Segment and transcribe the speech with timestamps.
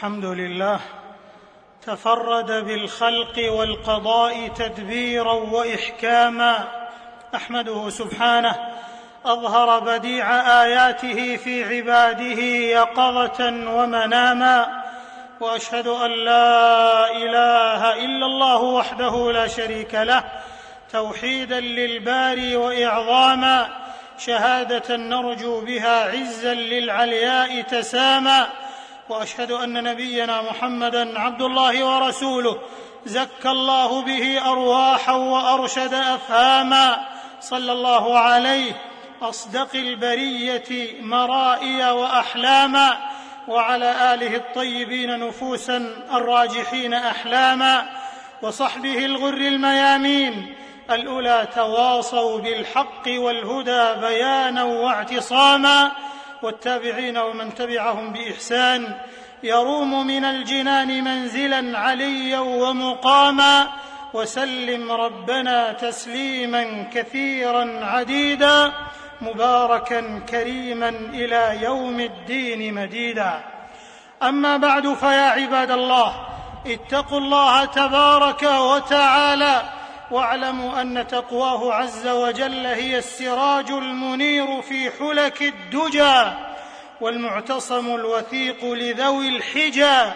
[0.00, 0.80] الحمد لله
[1.86, 6.68] تفرد بالخلق والقضاء تدبيرا واحكاما.
[7.34, 8.54] أحمده سبحانه
[9.24, 12.42] أظهر بديع آياته في عباده
[12.80, 14.82] يقظة ومناما.
[15.40, 20.24] وأشهد أن لا إله إلا الله وحده لا شريك له
[20.92, 23.68] توحيدا للباري واعظاما.
[24.18, 28.46] شهادة نرجو بها عزا للعلياء تساما.
[29.10, 32.58] وأشهد أن نبينا محمدا عبد الله ورسوله
[33.06, 37.06] زكى الله به ارواحا وأرشد افهاما.
[37.40, 38.72] صلى الله عليه
[39.22, 42.96] أصدق البرية مرائي واحلاما
[43.48, 45.76] وعلى آله الطيبين نفوسا
[46.12, 47.86] الراجحين احلاما
[48.42, 50.54] وصحبه الغر الميامين
[50.90, 55.90] الأولى تواصوا بالحق والهدى بيانا واعتصاما.
[56.42, 58.94] والتابعين ومن تبعهم بإحسان
[59.42, 63.68] يروم من الجنان منزلا عليا ومقاما
[64.14, 68.72] وسلم ربنا تسليما كثيرا عديدا
[69.20, 73.44] مباركا كريما إلى يوم الدين مديدا.
[74.22, 76.26] أما بعد فيا عباد الله
[76.66, 79.62] اتقوا الله تبارك وتعالى
[80.10, 86.22] واعلموا أن تقواه عز وجل هي السراج المنير في حلك الدجى
[87.00, 90.12] والمعتصم الوثيق لذوي الحجى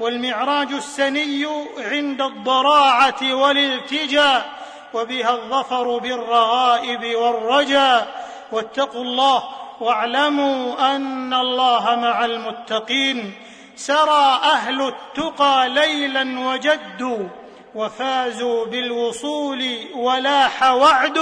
[0.00, 1.46] والمعراج السني
[1.78, 4.50] عند الضراعة والالتجاء
[4.94, 9.44] وبها الظفر بالرغائب والرجاء واتقوا الله
[9.80, 13.34] واعلموا أن الله مع المتقين
[13.76, 17.28] سرى أهل التقى ليلا وجدوا
[17.74, 21.20] وفازوا بالوصول ولاح وعد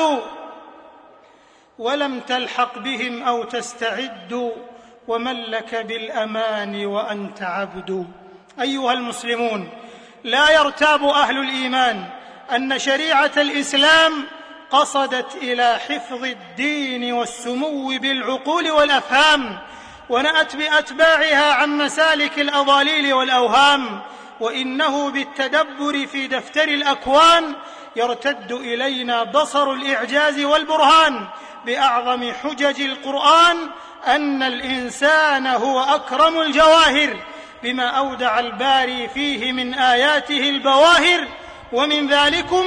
[1.79, 4.53] ولم تلحق بهم أو تستعد
[5.09, 8.07] ومن لك بالأمان وأنت عبد.
[8.61, 9.69] أيها المسلمون
[10.25, 12.05] لا يرتاب أهل الإيمان
[12.57, 14.25] أن شريعة الإسلام
[14.71, 19.59] قصدت إلى حفظ الدين والسمو بالعقول والأفهام
[20.09, 24.01] ونأت بأتباعها عن مسالك الأضاليل والأوهام
[24.41, 27.55] وإنه بالتدبر في دفتر الأكوان
[27.97, 31.27] يرتد إلينا بصر الإعجاز والبرهان
[31.67, 33.57] بأعظم حجج القرآن
[34.07, 37.17] أن الإنسان هو أكرم الجواهر
[37.63, 41.29] بما أودع الباري فيه من آياته البواهر
[41.73, 42.65] ومن ذلكم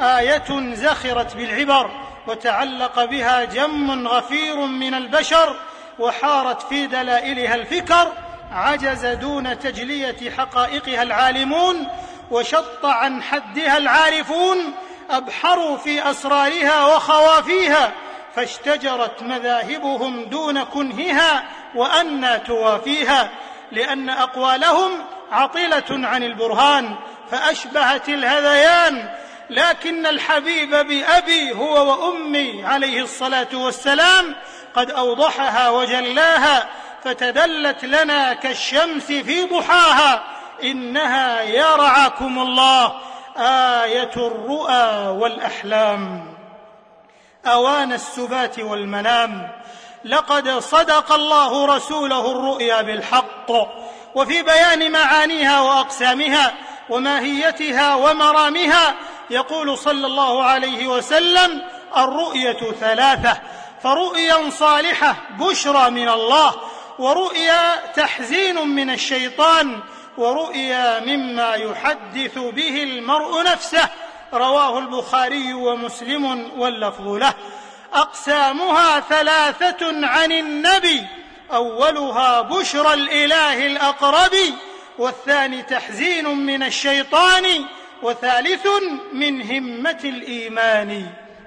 [0.00, 1.90] آية زخرت بالعبر
[2.26, 5.56] وتعلق بها جم غفير من البشر
[5.98, 8.12] وحارت في دلائلها الفكر
[8.52, 11.88] عجز دون تجلية حقائقها العالمون
[12.30, 14.74] وشط عن حدها العارفون
[15.10, 17.92] أبحروا في أسرارها وخوافيها
[18.34, 23.30] فاشتجرت مذاهبهم دون كنهها وانى توافيها
[23.72, 24.90] لأن أقوالهم
[25.32, 26.96] عطلة عن البرهان
[27.30, 29.08] فأشبهت الهذيان
[29.50, 34.34] لكن الحبيب بأبي هو وأمي عليه الصلاة والسلام
[34.74, 36.68] قد أوضحها وجلاها
[37.06, 40.22] فتدلت لنا كالشمس في ضحاها
[40.62, 42.92] إنها يرعاكم الله
[43.36, 46.34] آية الرؤى والأحلام.
[47.46, 49.48] أوان السبات والمنام
[50.04, 53.50] لقد صدق الله رسوله الرؤيا بالحق
[54.14, 56.54] وفي بيان معانيها وأقسامها
[56.90, 58.94] وماهيتها ومرامها
[59.30, 61.62] يقول صلى الله عليه وسلم
[61.96, 63.40] الرؤية ثلاثة
[63.82, 66.54] فرؤيا صالحة بشرى من الله
[66.98, 69.80] ورؤيا تحزين من الشيطان
[70.18, 73.88] ورؤيا مما يحدث به المرء نفسه.
[74.34, 77.34] رواه البخاري ومسلم واللفظ له.
[77.94, 81.06] أقسامها ثلاثة عن النبي
[81.52, 84.32] أولها بشرى الإله الأقرب
[84.98, 87.44] والثاني تحزين من الشيطان
[88.02, 88.66] وثالث
[89.12, 91.06] من همة الإيمان.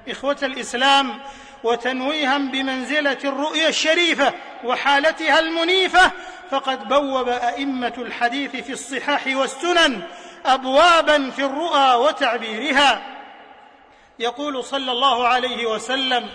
[0.09, 1.19] إخوة الإسلام
[1.63, 4.33] وتنويها بمنزلة الرؤيا الشريفة
[4.63, 6.11] وحالتها المنيفة
[6.51, 10.01] فقد بوب أئمة الحديث في الصحاح والسنن
[10.45, 13.01] ابوابا في الرؤى وتعبيرها.
[14.19, 16.29] يقول صلى الله عليه وسلم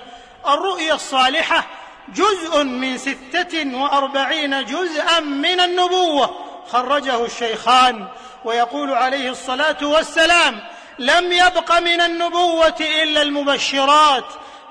[0.47, 1.67] الرؤيا الصالحة
[2.09, 6.44] جزء من ستة وأربعين جزءا من النبوة.
[6.69, 8.09] خرجه الشيخان
[8.44, 10.61] ويقول عليه الصلاة والسلام
[10.99, 14.25] لم يبق من النبوة إلا المبشرات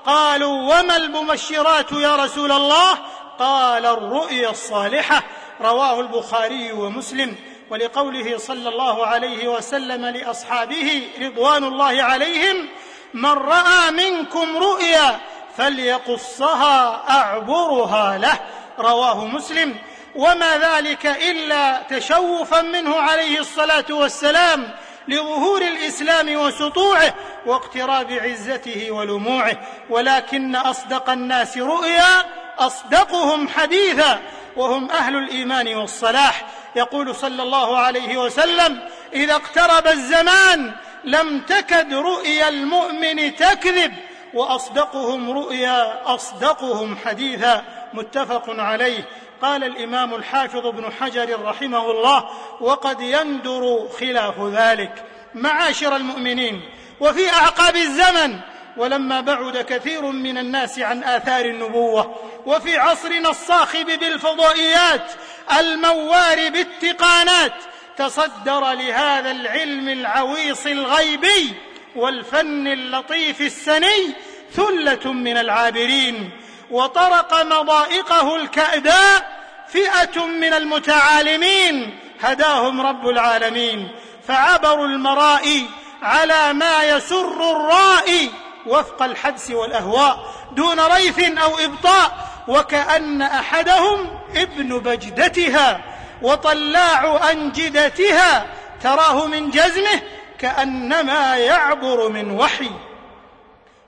[0.06, 2.98] قالوا وما المبشرات يا رسول الله؟
[3.38, 5.22] قال الرؤيا الصالحة.
[5.60, 7.36] رواه البخاري ومسلم.
[7.70, 12.68] ولقوله صلى الله عليه وسلم لأصحابه رضوان الله عليهم
[13.14, 15.20] من رأى منكم رؤيا
[15.56, 18.38] فليقصها أعبرها له.
[18.78, 19.76] رواه مسلم.
[20.14, 24.70] وما ذلك إلا تشوفا منه عليه الصلاة والسلام.
[25.08, 27.14] لظهور الإسلام وسطوعه
[27.46, 29.56] واقتراب عزته ولموعه
[29.90, 32.24] ولكن أصدق الناس رؤيا
[32.58, 34.20] أصدقهم حديثا
[34.56, 36.46] وهم أهل الإيمان والصلاح.
[36.76, 38.80] يقول صلى الله عليه وسلم
[39.12, 40.72] إذا اقترب الزمان
[41.04, 43.94] لم تكد رؤيا المؤمن تكذب
[44.34, 47.64] وأصدقهم رؤيا أصدقهم حديثا.
[47.94, 49.08] متفق عليه.
[49.44, 52.28] قال الإمام الحافظ ابن حجر رحمه الله
[52.60, 55.04] وقد يندر خلاف ذلك
[55.34, 56.60] معاشر المؤمنين
[57.00, 58.40] وفي أعقاب الزمن
[58.76, 62.14] ولما بعد كثير من الناس عن آثار النبوة
[62.46, 65.12] وفي عصرنا الصاخب بالفضائيات
[65.58, 67.54] الموار بالتقانات
[67.96, 71.52] تصدر لهذا العلم العويص الغيبي
[71.96, 74.14] والفن اللطيف السني
[74.52, 76.30] ثلة من العابرين
[76.70, 79.33] وطرق مضائقه الكأداء
[79.74, 83.88] فئة من المتعالمين هداهم رب العالمين
[84.28, 85.66] فعبروا المرائي
[86.02, 88.30] على ما يسر الرائي
[88.66, 95.80] وفق الحدس والأهواء دون ريث أو إبطاء وكأن أحدهم ابن بجدتها
[96.22, 98.46] وطلاع أنجدتها
[98.82, 100.00] تراه من جزمه
[100.38, 102.70] كأنما يعبر من وحي.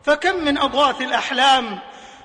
[0.05, 1.79] فكم من أضغاث الأحلام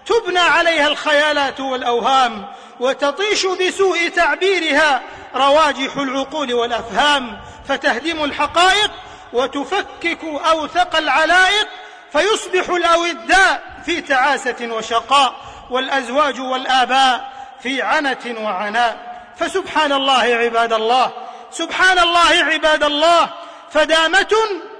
[0.05, 2.45] تبنى عليها الخيالات والأوهام
[2.79, 5.01] وتطيش بسوء تعبيرها
[5.35, 8.91] رواجح العقول والأفهام فتهدم الحقائق
[9.33, 11.67] وتفكك أوثق العلائق
[12.11, 15.35] فيصبح الاوداء في تعاسة وشقاء
[15.69, 17.31] والأزواج والآباء
[17.63, 19.11] في عنة وعناء.
[19.37, 21.11] فسبحان الله عباد الله
[21.51, 23.29] سبحان الله عباد الله
[23.71, 24.35] فدامة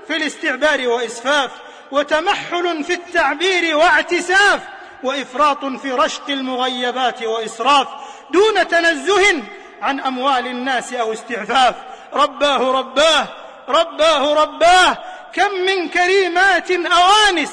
[0.08, 1.52] في الاستعبار وإسفاف
[1.92, 4.60] وتمحل في التعبير واعتساف
[5.04, 7.88] وإفراط في رشق المغيبات وإسراف
[8.32, 9.44] دون تنزه
[9.82, 11.76] عن أموال الناس أو استعفاف.
[12.14, 13.28] رباه رباه
[13.70, 14.98] رباه رباه.
[15.34, 17.52] كم من كريمات أوانس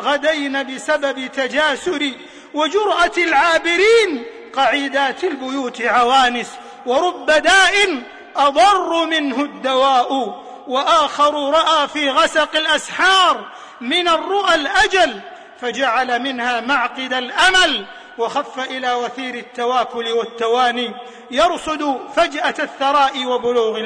[0.00, 2.10] غدين بسبب تجاسر
[2.54, 4.24] وجرأة العابرين
[4.56, 6.50] قعيدات البيوت عوانس.
[6.86, 8.02] ورب داء
[8.36, 13.48] أضر منه الدواء وآخر رأى في غسق الأسحار
[13.80, 15.20] من الرؤى الأجل
[15.60, 17.86] فجعل منها معقد الأمل
[18.18, 20.94] وخف إلى وثير التواكل والتواني
[21.30, 23.78] يرصد فجأة الثراء وبلوغ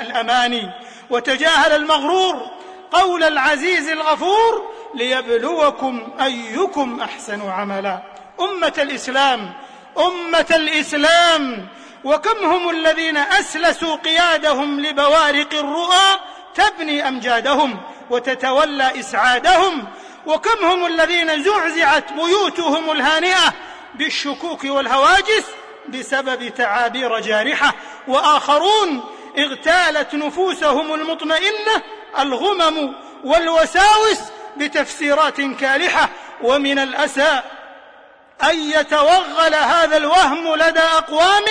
[0.00, 0.70] الأماني.
[1.10, 2.50] وتجاهل المغرور
[2.92, 8.02] قول العزيز الغفور ليبلوكم أيكم أحسن عملا.
[8.40, 9.52] أمة الإسلام
[9.98, 11.68] أمة الإسلام.
[12.04, 16.18] وكم هم الذين أسلسوا قيادهم لبوارق الرؤى
[16.54, 17.80] تبني أمجادهم
[18.10, 19.84] وتتولى إسعادهم
[20.26, 23.52] وكم هم الذين زعزعت بيوتهم الهانئة
[23.94, 25.44] بالشكوك والهواجس
[25.88, 27.74] بسبب تعابير جارحة
[28.08, 29.04] وآخرون
[29.38, 31.82] اغتالت نفوسهم المطمئنة
[32.18, 32.94] الغمم
[33.24, 34.18] والوساوس
[34.56, 36.08] بتفسيرات كالحة
[36.42, 37.42] ومن الأسى
[38.42, 41.44] أن يتوغل هذا الوهم لدى أقوام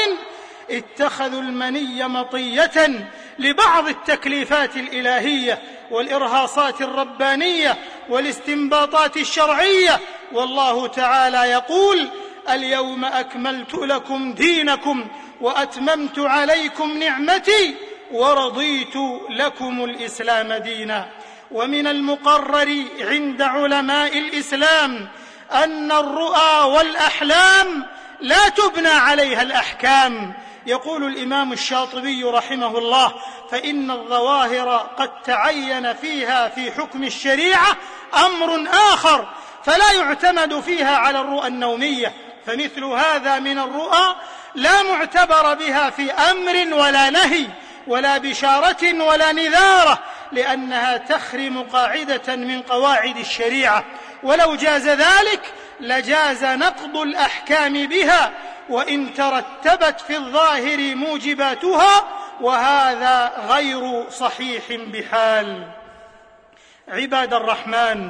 [0.70, 3.06] اتخذوا المني مطية
[3.40, 7.78] لبعض التكليفات الإلهية والإرهاصات الربانية
[8.10, 10.00] والاستنباطات الشرعية.
[10.32, 12.08] والله تعالى يقول
[12.50, 15.08] اليوم أكملت لكم دينكم
[15.42, 17.76] وأتممت عليكم نعمتي
[18.12, 18.96] ورضيت
[19.30, 21.10] لكم الإسلام دينا.
[21.52, 25.08] ومن المقرر عند علماء الإسلام
[25.52, 27.86] أن الرؤى والأحلام
[28.22, 30.34] لا تبنى عليها الأحكام.
[30.70, 33.14] يقول الإمام الشاطبي رحمه الله
[33.52, 37.78] فإن الظواهر قد تعين فيها في حكم الشريعة
[38.26, 39.28] أمر آخر
[39.66, 42.14] فلا يعتمد فيها على الرؤى النومية
[42.46, 44.16] فمثل هذا من الرؤى
[44.56, 47.46] لا معتبر بها في أمر ولا نهي
[47.88, 50.00] ولا بشارة ولا نذارة
[50.32, 53.86] لأنها تخرم قاعدة من قواعد الشريعة.
[54.24, 58.32] ولو جاز ذلك لجاز نقض الأحكام بها
[58.70, 62.04] وإن ترتبت في الظاهر موجباتها
[62.42, 65.68] وهذا غير صحيح بحال.
[66.88, 68.10] عباد الرحمن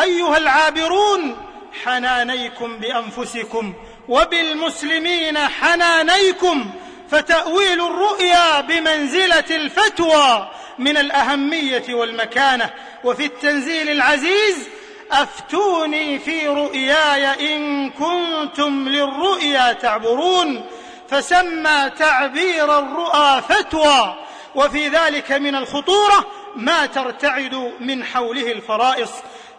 [0.00, 1.36] أيها العابرون
[1.84, 3.74] حنانيكم بأنفسكم
[4.08, 6.70] وبالمسلمين حنانيكم
[7.10, 12.70] فتأويل الرؤيا بمنزلة الفتوى من الأهمية والمكانة
[13.04, 14.68] وفي التنزيل العزيز
[15.12, 20.66] أفتوني في رؤياي إن كنتم للرؤيا تعبرون
[21.10, 24.16] فسمى تعبير الرؤى فتوى
[24.54, 29.10] وفي ذلك من الخطورة ما ترتعد من حوله الفرائص.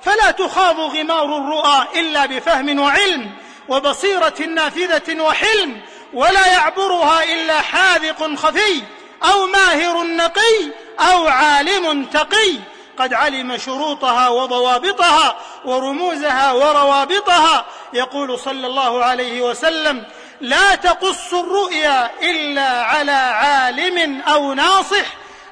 [0.02, 3.32] فلا تخاض غمار الرؤى إلا بفهم وعلم
[3.70, 5.82] وبصيرة نافذة وحلم
[6.14, 8.84] ولا يعبرها إلا حاذق خفي
[9.24, 12.56] أو ماهر نقي أو عالم تقي.
[13.00, 17.66] قد علم شروطها وضوابطها ورموزها وروابطها.
[17.94, 20.06] يقول صلى الله عليه وسلم
[20.42, 25.06] لا تقص الرؤيا إلا على عالم أو ناصح.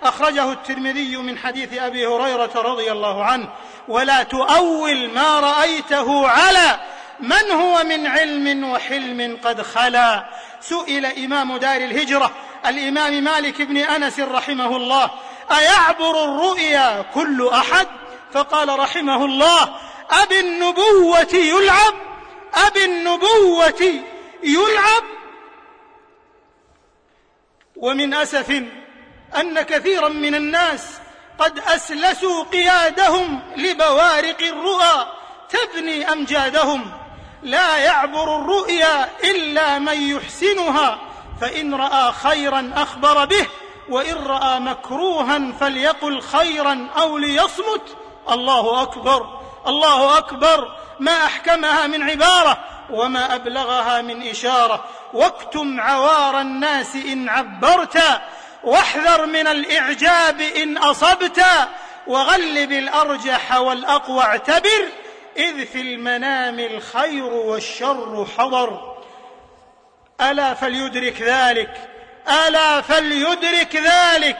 [0.03, 3.49] أخرجه الترمذي من حديث أبي هريرة رضي الله عنه
[3.87, 6.79] ولا تؤول ما رأيته على
[7.19, 10.25] من هو من علم وحلم قد خلا.
[10.61, 12.31] سئل إمام دار الهجرة
[12.65, 15.09] الإمام مالك بن أنس رحمه الله
[15.51, 17.87] أيعبر الرؤيا كل أحد؟
[18.33, 19.75] فقال رحمه الله
[20.11, 21.93] أبي النبوة يلعب
[22.53, 24.03] أبي النبوة
[24.43, 25.03] يلعب.
[27.75, 28.63] ومن أسف
[29.35, 30.87] أن كثيرا من الناس
[31.39, 35.07] قد أسلسوا قيادهم لبوارق الرؤى
[35.49, 36.91] تبني أمجادهم.
[37.43, 40.99] لا يعبر الرؤيا إلا من يحسنها
[41.41, 43.47] فإن رأى خيرا أخبر به.
[43.89, 47.97] وإن رأى مكروها فليقل خيرا أو ليصمت.
[48.29, 50.77] الله أكبر الله أكبر.
[50.99, 52.57] ما أحكمها من عبارة
[52.89, 54.83] وما أبلغها من إشارة.
[55.13, 58.03] واكتم عوار الناس إن عبرت
[58.63, 61.43] واحذر من الإعجاب إن أصبت
[62.07, 64.87] وغلب الأرجح والأقوى اعتبر.
[65.37, 68.97] إذ في المنام الخير والشر حضر.
[70.21, 71.96] ألا فليدرك ذلك؟
[72.29, 74.37] ألا فليدرك ذلك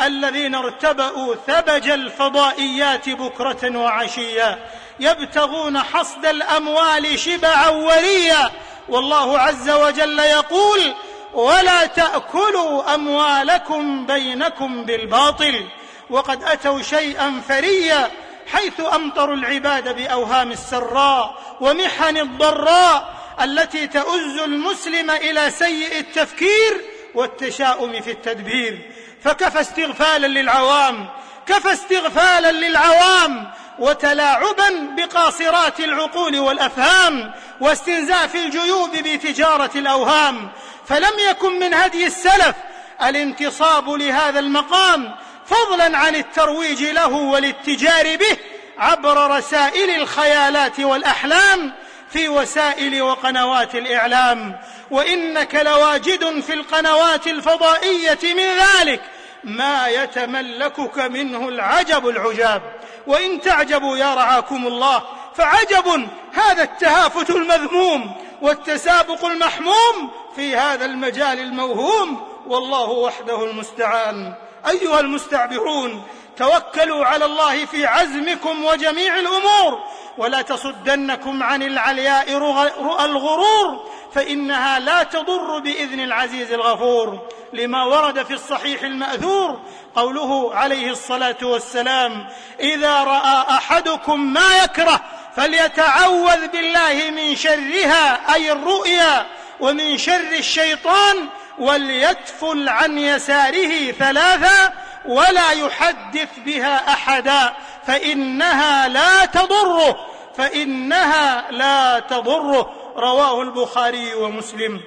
[0.00, 4.58] الذين ارتبأوا ثبج الفضائيات بكرة وعشيا
[5.00, 8.50] يبتغون حصد الأموال شبعا وريا.
[8.88, 10.94] والله عز وجل يقول
[11.34, 15.68] ولا تأكلوا أموالكم بينكم بالباطل.
[16.10, 18.10] وقد أتوا شيئا فريا
[18.52, 26.80] حيث أمطروا العباد بأوهام السراء ومحن الضراء التي تؤز المسلم إلى سيء التفكير
[27.14, 28.78] والتشاؤم في التدبير.
[29.24, 31.08] فكفى استغفالا للعوام
[31.46, 40.50] كفى استغفالا للعوام وتلاعبا بقاصرات العقول والأفهام واستنزاف الجيوب بتجارة الأوهام.
[40.86, 42.54] فلم يكن من هدي السلف
[43.02, 45.14] الانتصاب لهذا المقام
[45.46, 48.36] فضلا عن الترويج له والاتجار به
[48.78, 51.72] عبر رسائل الخيالات والأحلام
[52.10, 54.60] في وسائل وقنوات الإعلام.
[54.90, 59.02] وإنك لواجد في القنوات الفضائية من ذلك.
[59.44, 62.62] ما يتملكك منه العجب العجاب.
[63.06, 65.02] وإن تعجبوا يا رعاكم الله
[65.34, 72.26] فعجب هذا التهافت المذموم والتسابق المحموم في هذا المجال الموهوم.
[72.46, 74.34] والله وحده المستعان.
[74.68, 76.02] أيها المستعبرون
[76.36, 79.82] توكلوا على الله في عزمكم وجميع الأمور
[80.18, 88.34] ولا تصدنكم عن العلياء رؤى الغرور فإنها لا تضر بإذن العزيز الغفور لما ورد في
[88.34, 89.60] الصحيح الماثور
[89.96, 92.26] قوله عليه الصلاة والسلام
[92.60, 95.00] إذا رأى أحدكم ما يكره
[95.36, 99.26] فليتعوذ بالله من شرها أي الرؤيا
[99.60, 101.28] ومن شر الشيطان
[101.60, 104.72] وليتفل عن يساره ثلاثا
[105.06, 107.52] ولا يحدث بها أحدا
[107.86, 114.80] فإنها لا تضره فإنها لا تضره رواه البخاري ومسلم.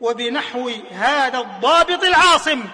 [0.00, 2.64] وبنحو هذا الضابط العاصم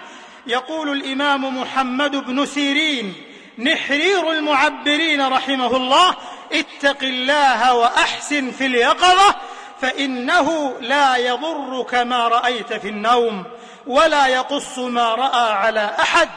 [0.47, 3.13] يقول الإمام محمد بن سيرين
[3.59, 6.15] نحرير المعبرين رحمه الله
[6.53, 9.35] اتق الله وأحسن في اليقظة
[9.81, 13.43] فإنه لا يضرك ما رأيت في النوم
[13.87, 16.29] ولا يقص ما رأى على أحد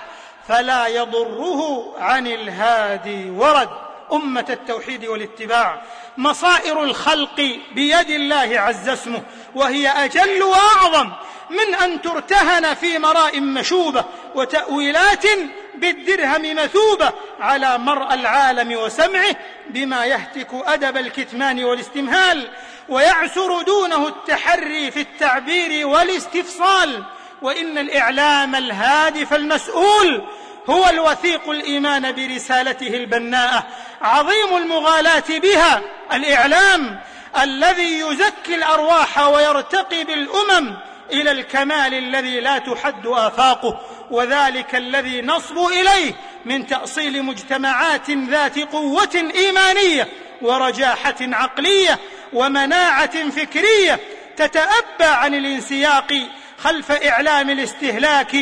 [0.49, 3.69] فلا يضره عن الهادي ورد.
[4.13, 5.83] أمة التوحيد والاتباع.
[6.19, 9.23] مصائر الخلق بيد الله عز اسمه
[9.55, 11.13] وهي أجل وأعظم
[11.51, 14.05] من أن ترتهن في مراء مشوبة
[14.35, 15.25] وتأويلات
[15.75, 19.37] بالدرهم مثوبة على مرء العالم وسمعه
[19.71, 22.49] بما يهتك أدب الكتمان والاستمهال
[22.89, 27.05] ويعسر دونه التحري في التعبير والاستفصال
[27.43, 30.25] وإن الإعلام الهادف المسؤول
[30.71, 33.67] هو الوثيق الإيمان برسالته البناءة
[34.03, 37.00] عظيم المغالاة بها الإعلام
[37.43, 40.77] الذي يزكي الأرواح ويرتقي بالأمم
[41.12, 46.14] إلى الكمال الذي لا تحد آفاقه وذلك الذي نصبو إليه
[46.45, 50.09] من تأصيل مجتمعات ذات قوة إيمانية
[50.43, 51.99] ورجاحة عقلية
[52.33, 54.00] ومناعة فكرية
[54.37, 56.14] تتأبى عن الانسياق
[56.59, 58.37] خلف إعلام الاستهلاك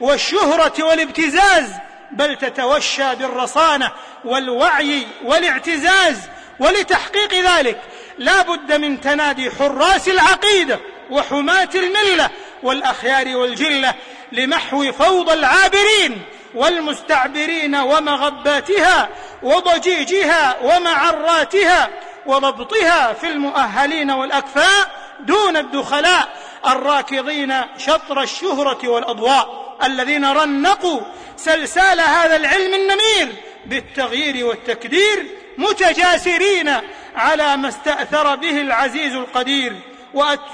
[0.00, 1.72] والشهرة والابتزاز
[2.12, 3.90] بل تتوشى بالرصانة
[4.24, 6.18] والوعي والاعتزاز
[6.60, 7.80] ولتحقيق ذلك.
[8.18, 10.80] لا بد من تنادي حراس العقيدة
[11.10, 12.30] وحماة الملة
[12.62, 13.94] والأخيار والجلة
[14.32, 16.22] لمحو فوضى العابرين
[16.54, 19.08] والمستعبرين ومغباتها
[19.42, 21.90] وضجيجها ومعراتها
[22.26, 24.90] وضبطها في المؤهلين والأكفاء
[25.20, 26.28] دون الدخلاء
[26.66, 31.00] الراكضين شطر الشهرة والأضواء الذين رنقوا
[31.36, 33.34] سلسال هذا العلم النمير
[33.66, 35.26] بالتغيير والتكدير
[35.58, 36.70] متجاسرين
[37.16, 39.76] على ما استأثر به العزيز القدير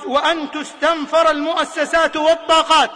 [0.07, 2.91] وأن تستنفر المؤسسات والطاقات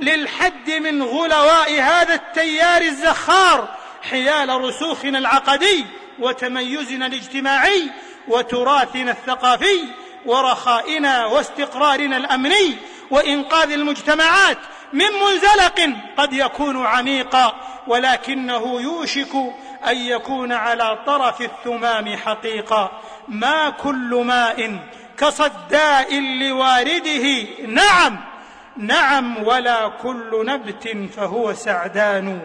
[0.00, 3.68] للحد من غلواء هذا التيار الزخار
[4.10, 5.86] حيال رسوخنا العقدي
[6.18, 7.90] وتميزنا الاجتماعي
[8.28, 9.84] وتراثنا الثقافي
[10.26, 12.76] ورخائنا واستقرارنا الأمني
[13.10, 14.58] وإنقاذ المجتمعات
[14.92, 17.54] من منزلق قد يكون عميقا
[17.86, 19.34] ولكنه يوشك
[19.86, 23.00] أن يكون على طرف الثمام حقيقا.
[23.30, 24.78] ما كل ماء
[25.18, 27.46] كصداء لوارده.
[27.66, 28.20] نعم
[28.76, 32.40] نعم ولا كل نبت فهو سعدان.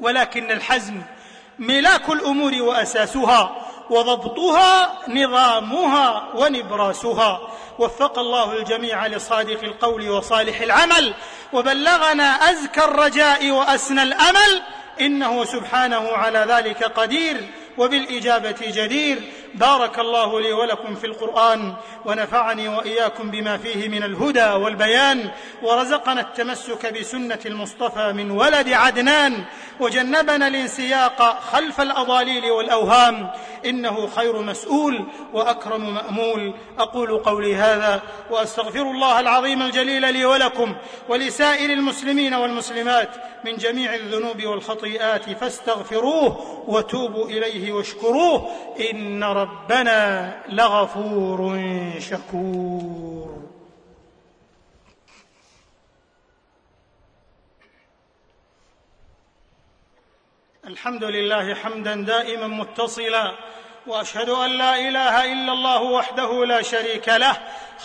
[0.00, 1.02] ولكن الحزم
[1.58, 3.56] ملاك الأمور وأساسها
[3.90, 7.40] وضبطها نظامها ونبراسها.
[7.78, 11.14] وفق الله الجميع لصادق القول وصالح العمل.
[11.52, 14.62] وبلغنا أزكى الرجاء وأسنى الأمل.
[15.00, 17.48] إنه سبحانه على ذلك قدير.
[17.78, 19.18] وبالإجابة جدير.
[19.54, 25.30] بارك الله لي ولكم في القرآن ونفعني وإياكم بما فيه من الهدى والبيان.
[25.62, 29.44] ورزقنا التمسك بسنة المصطفى من ولد عدنان.
[29.80, 33.30] وجنبنا الانسياق خلف الأضاليل والأوهام.
[33.66, 36.54] إنه خير مسؤول وأكرم مأمول.
[36.78, 40.76] أقول قولي هذا وأستغفر الله العظيم الجليل لي ولكم
[41.08, 43.10] ولسائر المسلمين والمسلمات
[43.44, 48.50] من جميع الذنوب والخطيئات فاستغفروه وتوبوا إليه واشكروه.
[48.90, 51.60] إن ربنا لغفور
[51.98, 53.36] شكور.
[60.66, 63.32] الحمد لله حمدا دائما متصلا
[63.86, 67.36] وأشهد أن لا إله إلا الله وحده لا شريك له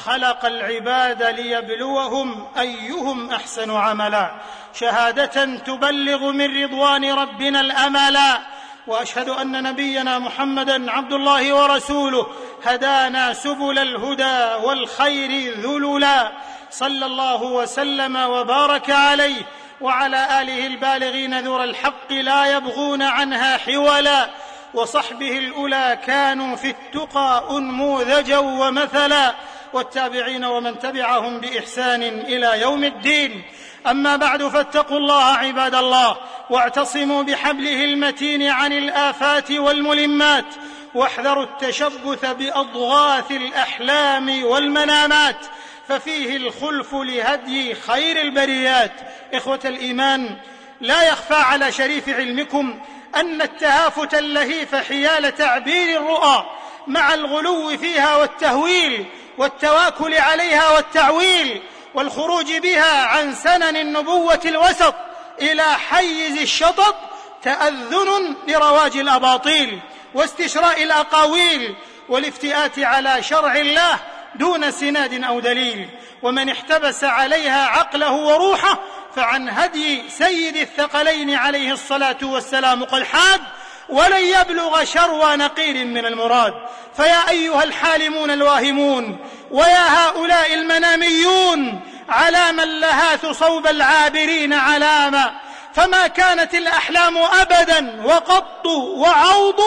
[0.05, 4.31] خلق العباد ليبلوهم أيهم أحسن عملا.
[4.73, 8.41] شهادة تبلغ من رضوان ربنا الاملا
[8.87, 12.27] وأشهد أن نبينا محمدا عبد الله ورسوله
[12.65, 16.31] هدانا سبل الهدى والخير ذللا
[16.71, 19.41] صلى الله وسلم وبارك عليه
[19.81, 24.29] وعلى آله البالغين ذر الحق لا يبغون عنها حولا.
[24.73, 29.35] وصحبه الأولى كانوا في التقى انموذجا ومثلا
[29.73, 33.43] والتابعين ومن تبعهم بإحسان إلى يوم الدين.
[33.87, 36.17] أما بعد فاتقوا الله عباد الله
[36.49, 40.45] واعتصموا بحبله المتين عن الآفات والملمات
[40.93, 45.45] واحذروا التشبث بأضغاث الأحلام والمنامات
[45.87, 48.91] ففيه الخلف لهدي خير البريات.
[49.33, 50.37] إخوة الإيمان
[50.81, 52.79] لا يخفى على شريف علمكم
[53.15, 56.45] أن التهافت اللهيف حيال تعبير الرؤى
[56.87, 59.05] مع الغلو فيها والتهويل
[59.37, 61.61] والتواكل عليها والتعويل
[61.93, 64.95] والخروج بها عن سنن النبوة الوسط
[65.41, 66.95] إلى حيز الشطط
[67.43, 69.79] تأذن لرواج الأباطيل
[70.13, 71.75] واستشراء الأقاويل
[72.09, 73.99] والافتئات على شرع الله
[74.35, 75.89] دون سناد أو دليل
[76.23, 78.79] ومن احتبس عليها عقله وروحه
[79.15, 83.41] فعن هدي سيد الثقلين عليه الصلاة والسلام قد حاد
[83.89, 86.53] ولن يبلغ شروى نقير من المراد.
[86.97, 89.19] فيا أيها الحالمون الواهمون
[89.51, 95.33] ويا هؤلاء المناميون على من لهاث صوب العابرين علاما.
[95.73, 99.61] فما كانت الأحلام أبدا وقط وعوض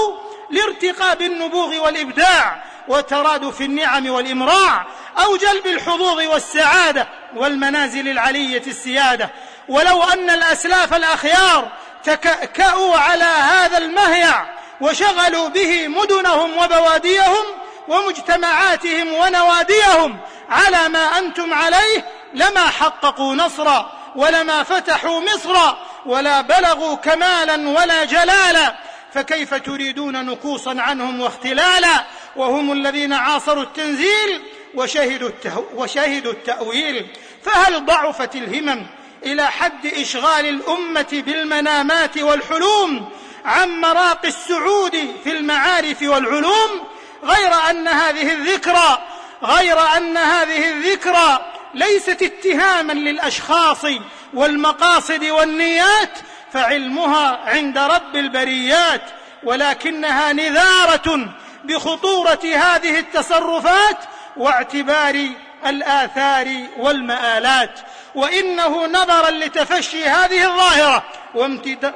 [0.51, 4.87] لارتقاب النبوغ والإبداع وترادف النعم والإمراع
[5.19, 7.09] أو جلب الحظوظ والسعادة.
[7.37, 9.31] والمنازل العلية السيادة.
[9.69, 11.69] ولو أن الأسلاف الأخيار
[12.05, 14.47] تكاوا على هذا المهيع
[14.81, 17.45] وشغلوا به مدنهم وبواديهم
[17.89, 20.19] ومجتمعاتهم ونواديهم
[20.51, 28.75] على ما أنتم عليه لما حققوا نصرا ولما فتحوا مصرا ولا بلغوا كمالا ولا جلالا
[29.15, 32.05] فكيف تريدون نكوصا عنهم واختلالا؟
[32.37, 34.43] وهم الذين عاصروا التنزيل
[34.77, 37.07] وشهدوا, التهو وشهدوا التأويل
[37.43, 38.87] فهل ضعفت الهمم
[39.25, 43.11] إلى حد إشغال الأمة بالمنامات والحلوم
[43.45, 46.71] عن مراقي السعود في المعارف والعلوم؟
[47.25, 48.99] غير أن هذه الذكرى
[49.43, 53.85] غير أن هذه الذكرى ليست اتهاما للأشخاص
[54.35, 56.19] والمقاصد والنيات
[56.53, 59.03] فعلمها عند رب البريات
[59.45, 61.35] ولكنها نذارة
[61.65, 63.99] بخطورة هذه التصرفات
[64.37, 65.29] واعتبار
[65.67, 67.81] الآثار والمآلات
[68.15, 71.05] وإنه نظرا لتفشي هذه الظاهرة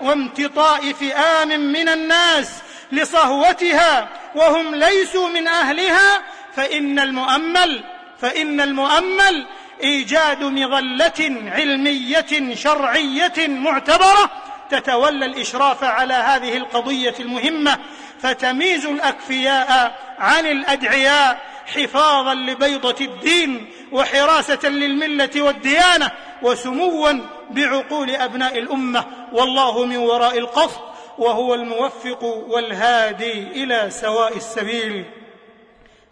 [0.02, 6.22] وامتطاء فئام من الناس لصهوتها وهم ليسوا من أهلها
[6.54, 7.84] فإن المؤمل
[8.20, 9.46] فإن المؤمل
[9.82, 14.30] إيجاد مظلة علمية شرعية معتبرة
[14.70, 17.78] تتولى الإشراف على هذه القضية المهمة
[18.22, 21.40] فتميز الأكفياء عن الأدعياء
[21.74, 26.10] حفاظا لبيضة الدين وحراسة للملة والديانة
[26.42, 27.12] وسموا
[27.50, 29.04] بعقول أبناء الأمة.
[29.32, 30.80] والله من وراء القصد
[31.18, 35.04] وهو الموفق والهادي إلى سواء السبيل.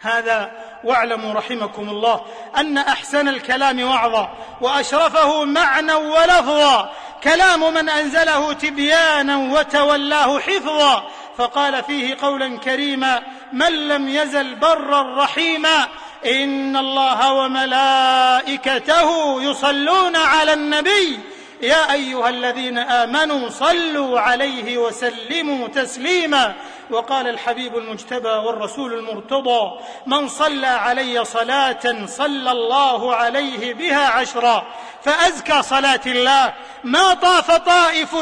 [0.01, 0.53] هذا
[0.85, 2.21] واعلموا رحمكم الله
[2.57, 6.93] أن أحسن الكلام وعظا وأشرفه معنى ولفظا
[7.25, 15.87] كلام من أنزله تبيانا وتولاه حفظا فقال فيه قولا كريما من لم يزل برا رحيما
[16.27, 21.21] إن الله وملائكته يصلون على النبي
[21.61, 26.55] يا أيها الذين آمنوا صلوا عليه وسلموا تسليما.
[26.91, 29.71] وقال الحبيب المجتبى والرسول المرتضى
[30.07, 34.67] من صلى علي صلاة صلى الله عليه بها عشرا
[35.05, 36.55] فأزكى صلاة الله.
[36.85, 38.17] ما طاف طائف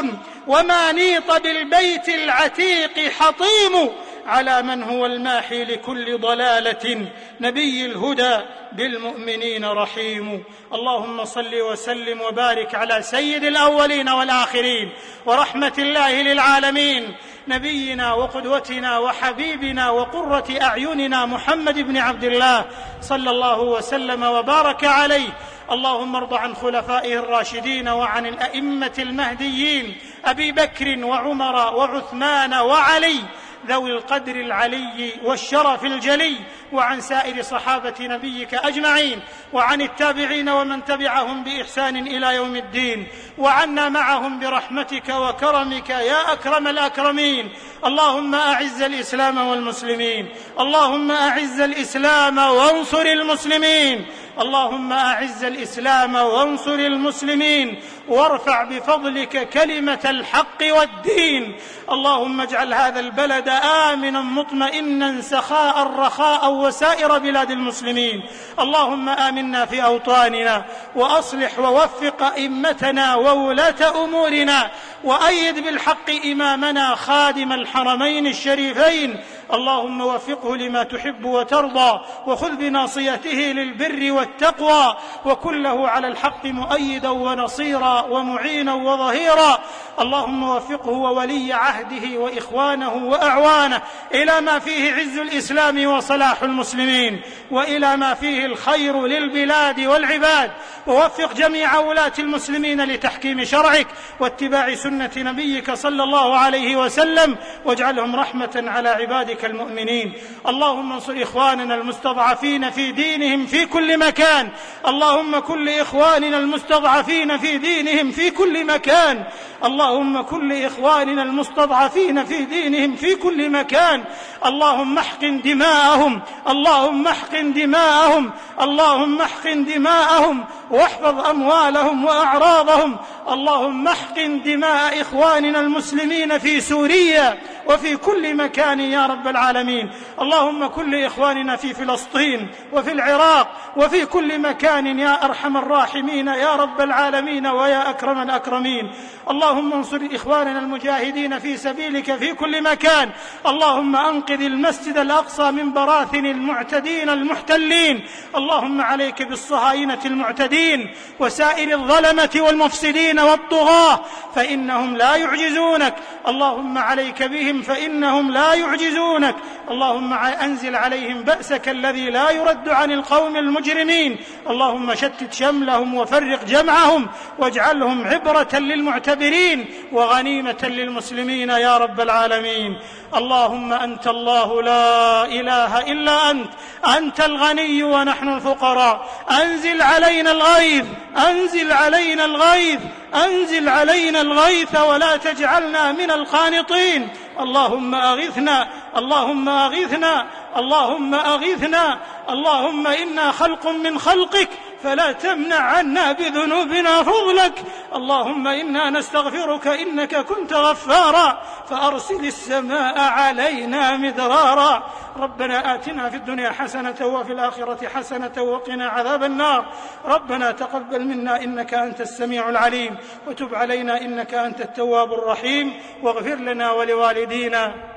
[0.47, 3.89] وما نيط بالبيت العتيق حطيم
[4.25, 7.11] على من هو الماحي لكل ضلالة.
[7.41, 8.37] نبي الهدى
[8.71, 10.43] بالمؤمنين رحيم.
[10.73, 14.91] اللهم صل وسلم وبارك على سيد الأولين والآخرين
[15.25, 17.15] ورحمة الله للعالمين.
[17.47, 22.65] نبينا وقدوتنا وحبيبنا وقرة أعيننا محمد بن عبد الله
[23.01, 25.29] صلى الله وسلم وبارك عليه.
[25.71, 33.19] اللهم ارض عن خلفائه الراشدين وعن الأئمة المهديين أبي بكر وعمر وعثمان وعلي.
[33.67, 36.35] ذوي القدر العلي والشرف الجلي
[36.71, 39.19] وعن سائر صحابة نبيك أجمعين
[39.53, 47.53] وعن التابعين ومن تبعهم بإحسان إلى يوم الدين وعنا معهم برحمتك وكرمك يا أكرم الأكرمين.
[47.85, 50.29] اللهم أعز الإسلام والمسلمين.
[50.59, 54.05] اللهم أعز الإسلام وانصر المسلمين.
[54.39, 57.79] اللهم أعز الإسلام وانصر المسلمين.
[58.07, 61.55] وارفع بفضلك كلمة الحق والدين.
[61.91, 68.23] اللهم اجعل هذا البلد آمنا مطمئنا سخاء رخاء وسائر بلاد المسلمين.
[68.59, 70.65] اللهم آمنا في أوطاننا
[70.95, 74.71] وأصلح ووفق أئمتنا وولاة أمورنا
[75.03, 79.23] وأيد بالحق إمامنا خادم الحرمين الشريفين.
[79.53, 87.94] اللهم وفقه لما تحب وترضى وخذ بناصيته للبر والتقوى وكن له على الحق مؤيدا ونصيرا.
[88.01, 89.59] ومعينا وظهيرا.
[89.99, 93.81] اللهم وفقه وولي عهده وإخوانه وأعوانه.
[94.13, 97.21] إلى ما فيه عز الإسلام وصلاح المسلمين.
[97.51, 100.51] وإلى ما فيه الخير للبلاد والعباد.
[100.87, 103.87] ووفق جميع ولاة المسلمين لتحكيم شرعك
[104.19, 107.37] واتباع سنة نبيك صلى الله عليه وسلم.
[107.65, 110.13] واجعلهم رحمة على عبادك المؤمنين.
[110.47, 114.49] اللهم انصر إخواننا المستضعفين في دينهم في كل مكان.
[114.87, 119.23] اللهم كل إخواننا المستضعفين في دينهم في كل مكان.
[119.65, 124.03] اللهم كل إخواننا المستضعفين في دينهم في كل مكان.
[124.45, 126.21] اللهم احقن دماءهم.
[126.49, 128.31] اللهم احقن دماءهم.
[128.61, 130.45] اللهم احقن دماءهم.
[130.71, 132.97] واحفظ أموالهم وأعراضهم.
[133.29, 139.89] اللهم احقن دماء إخواننا المسلمين في سوريا وفي كل مكان يا رب العالمين.
[140.21, 146.81] اللهم كل إخواننا في فلسطين وفي العراق وفي كل مكان يا أرحم الراحمين يا رب
[146.81, 148.91] العالمين ويا أكرم الأكرمين.
[149.29, 153.09] اللهم انصر إخواننا المجاهدين في سبيلك في كل مكان.
[153.47, 158.05] اللهم أنقذ المسجد الأقصى من براثن المعتدين المحتلين.
[158.35, 163.14] اللهم عليك بالصهاينة المعتدين وسائر الظلمة والمفسدين.
[163.19, 163.99] والطغاة
[164.35, 165.95] فإنهم لا يعجزونك.
[166.27, 169.35] اللهم عليك بهم فإنهم لا يعجزونك.
[169.71, 174.17] اللهم أنزل عليهم بأسك الذي لا يرد عن القوم المجرمين.
[174.49, 177.07] اللهم شتت شملهم وفرق جمعهم
[177.39, 182.79] واجعلهم عبرة للمعتبرين وغنيمة للمسلمين يا رب العالمين.
[183.15, 186.49] اللهم أنت الله لا إله إلا أنت
[186.97, 189.09] أنت الغني ونحن الفقراء.
[189.31, 190.85] أنزل علينا الغيث
[191.29, 192.79] أنزل علينا الغيث
[193.15, 197.09] أنزل علينا الغيث ولا تجعلنا من القانطين.
[197.39, 204.49] اللهم أغثنا اللهم أغثنا اللهم أغثنا اللهم إنا خلق من خلقك.
[204.85, 207.53] فلا تمنع عنا بذنوبنا فضلك.
[207.95, 211.41] اللهم إنا نستغفرك إنك كنت غفارا.
[211.69, 214.83] فأرسل السماء علينا مدرارا.
[215.17, 219.65] ربنا آتنا في الدنيا حسنة وفي الآخرة حسنة وقنا عذاب النار.
[220.05, 222.97] ربنا تقبل منا إنك أنت السميع العليم.
[223.27, 225.73] وتب علينا إنك أنت التواب الرحيم.
[226.03, 227.94] واغفر لنا ولوالدينا.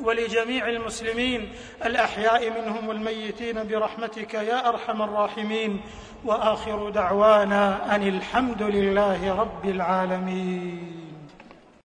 [0.00, 1.52] ولجميع المسلمين
[1.86, 5.80] الأحياء منهم والميتين برحمتك يا أرحم الراحمين
[6.24, 11.11] وآخر دعوانا أن الحمد لله رب العالمين